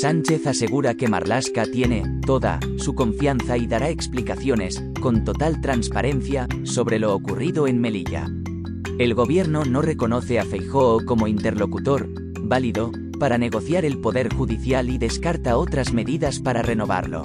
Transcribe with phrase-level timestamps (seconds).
[0.00, 7.00] Sánchez asegura que Marlaska tiene toda su confianza y dará explicaciones, con total transparencia, sobre
[7.00, 8.28] lo ocurrido en Melilla.
[9.00, 12.08] El gobierno no reconoce a Feijóo como interlocutor
[12.40, 17.24] válido para negociar el poder judicial y descarta otras medidas para renovarlo.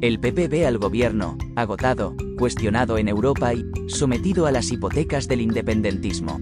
[0.00, 5.40] El PP ve al gobierno, agotado, cuestionado en Europa y sometido a las hipotecas del
[5.40, 6.40] independentismo.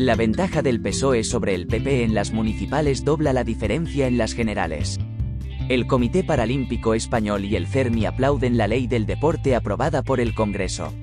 [0.00, 4.32] La ventaja del PSOE sobre el PP en las municipales dobla la diferencia en las
[4.32, 4.98] generales.
[5.68, 10.34] El Comité Paralímpico Español y el CERMI aplauden la ley del deporte aprobada por el
[10.34, 10.94] Congreso.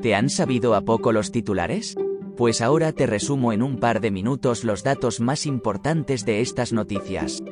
[0.00, 1.96] ¿Te han sabido a poco los titulares?
[2.38, 6.72] Pues ahora te resumo en un par de minutos los datos más importantes de estas
[6.72, 7.42] noticias.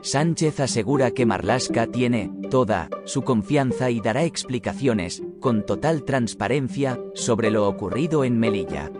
[0.00, 7.50] Sánchez asegura que Marlaska tiene toda su confianza y dará explicaciones, con total transparencia, sobre
[7.50, 8.90] lo ocurrido en Melilla.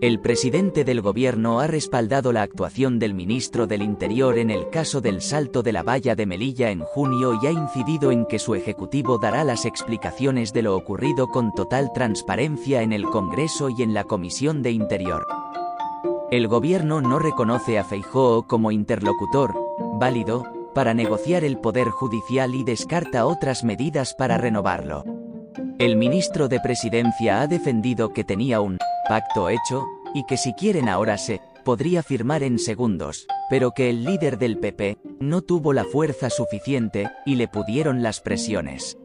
[0.00, 5.00] El presidente del gobierno ha respaldado la actuación del ministro del Interior en el caso
[5.00, 8.54] del salto de la valla de Melilla en junio y ha incidido en que su
[8.54, 13.94] ejecutivo dará las explicaciones de lo ocurrido con total transparencia en el Congreso y en
[13.94, 15.24] la Comisión de Interior.
[16.30, 19.63] El gobierno no reconoce a Feijóo como interlocutor,
[19.98, 25.04] válido, para negociar el poder judicial y descarta otras medidas para renovarlo.
[25.78, 28.78] El ministro de Presidencia ha defendido que tenía un
[29.08, 29.84] pacto hecho,
[30.14, 34.58] y que si quieren ahora se podría firmar en segundos, pero que el líder del
[34.58, 38.98] PP no tuvo la fuerza suficiente, y le pudieron las presiones.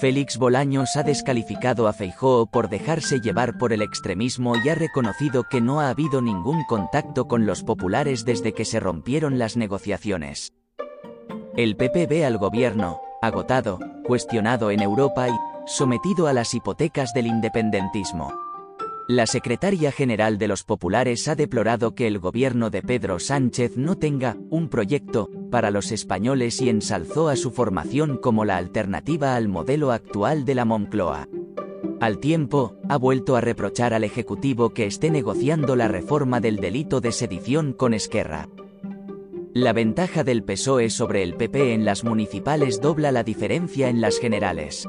[0.00, 5.42] Félix Bolaños ha descalificado a Feijóo por dejarse llevar por el extremismo y ha reconocido
[5.50, 10.52] que no ha habido ningún contacto con los populares desde que se rompieron las negociaciones.
[11.56, 15.32] El PP ve al gobierno, agotado, cuestionado en Europa y
[15.66, 18.47] sometido a las hipotecas del independentismo.
[19.10, 23.96] La secretaria general de los populares ha deplorado que el gobierno de Pedro Sánchez no
[23.96, 29.48] tenga un proyecto para los españoles y ensalzó a su formación como la alternativa al
[29.48, 31.26] modelo actual de la Moncloa.
[32.00, 37.00] Al tiempo, ha vuelto a reprochar al Ejecutivo que esté negociando la reforma del delito
[37.00, 38.50] de sedición con Esquerra.
[39.54, 44.18] La ventaja del PSOE sobre el PP en las municipales dobla la diferencia en las
[44.18, 44.86] generales.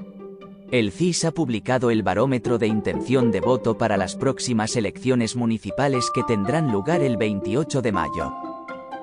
[0.72, 6.12] El CIS ha publicado el barómetro de intención de voto para las próximas elecciones municipales
[6.14, 8.32] que tendrán lugar el 28 de mayo.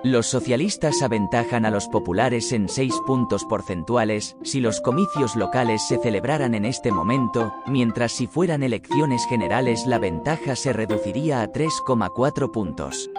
[0.04, 5.98] Los socialistas aventajan a los populares en 6 puntos porcentuales si los comicios locales se
[5.98, 12.52] celebraran en este momento, mientras si fueran elecciones generales la ventaja se reduciría a 3,4
[12.52, 13.10] puntos.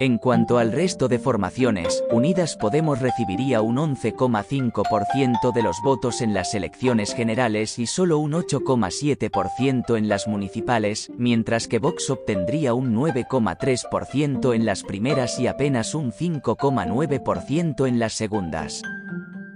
[0.00, 6.34] En cuanto al resto de formaciones, Unidas Podemos recibiría un 11,5% de los votos en
[6.34, 12.92] las elecciones generales y solo un 8,7% en las municipales, mientras que Vox obtendría un
[12.92, 18.82] 9,3% en las primeras y apenas un 5,9% en las segundas.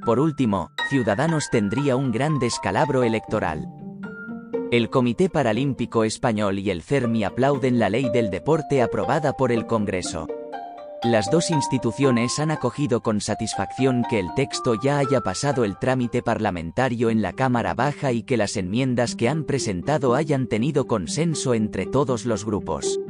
[0.05, 3.69] Por último, Ciudadanos tendría un gran descalabro electoral.
[4.71, 9.65] El Comité Paralímpico Español y el CERMI aplauden la ley del deporte aprobada por el
[9.65, 10.27] Congreso.
[11.03, 16.21] Las dos instituciones han acogido con satisfacción que el texto ya haya pasado el trámite
[16.21, 21.55] parlamentario en la Cámara Baja y que las enmiendas que han presentado hayan tenido consenso
[21.55, 23.01] entre todos los grupos.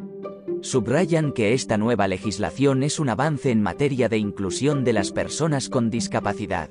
[0.61, 5.69] Subrayan que esta nueva legislación es un avance en materia de inclusión de las personas
[5.69, 6.71] con discapacidad.